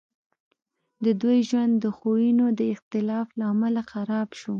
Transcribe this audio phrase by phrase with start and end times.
[1.05, 4.49] د دوی ژوند د خویونو د اختلاف له امله خراب شو